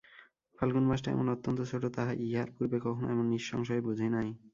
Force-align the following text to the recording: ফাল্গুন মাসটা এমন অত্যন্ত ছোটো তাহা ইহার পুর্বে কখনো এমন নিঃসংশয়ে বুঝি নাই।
ফাল্গুন 0.57 0.85
মাসটা 0.85 1.09
এমন 1.11 1.27
অত্যন্ত 1.29 1.59
ছোটো 1.71 1.87
তাহা 1.95 2.13
ইহার 2.25 2.49
পুর্বে 2.55 2.77
কখনো 2.85 3.07
এমন 3.09 3.25
নিঃসংশয়ে 3.33 3.85
বুঝি 3.87 4.07
নাই। 4.09 4.29